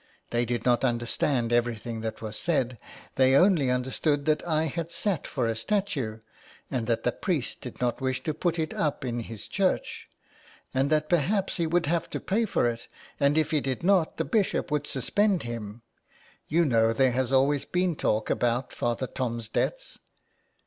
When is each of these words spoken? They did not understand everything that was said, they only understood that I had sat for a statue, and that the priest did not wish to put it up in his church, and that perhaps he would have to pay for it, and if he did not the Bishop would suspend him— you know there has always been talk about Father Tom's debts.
They 0.31 0.45
did 0.45 0.65
not 0.65 0.83
understand 0.83 1.53
everything 1.53 2.01
that 2.01 2.23
was 2.23 2.35
said, 2.35 2.79
they 3.17 3.35
only 3.35 3.69
understood 3.69 4.25
that 4.25 4.43
I 4.47 4.63
had 4.63 4.91
sat 4.91 5.27
for 5.27 5.45
a 5.45 5.55
statue, 5.55 6.17
and 6.71 6.87
that 6.87 7.03
the 7.03 7.11
priest 7.11 7.61
did 7.61 7.79
not 7.79 8.01
wish 8.01 8.23
to 8.23 8.33
put 8.33 8.57
it 8.57 8.73
up 8.73 9.05
in 9.05 9.19
his 9.19 9.45
church, 9.45 10.07
and 10.73 10.89
that 10.89 11.07
perhaps 11.07 11.57
he 11.57 11.67
would 11.67 11.85
have 11.85 12.09
to 12.09 12.19
pay 12.19 12.45
for 12.45 12.67
it, 12.67 12.87
and 13.19 13.37
if 13.37 13.51
he 13.51 13.61
did 13.61 13.83
not 13.83 14.17
the 14.17 14.25
Bishop 14.25 14.71
would 14.71 14.87
suspend 14.87 15.43
him— 15.43 15.83
you 16.47 16.65
know 16.65 16.93
there 16.93 17.11
has 17.11 17.31
always 17.31 17.63
been 17.65 17.95
talk 17.95 18.31
about 18.31 18.73
Father 18.73 19.05
Tom's 19.05 19.49
debts. 19.49 19.99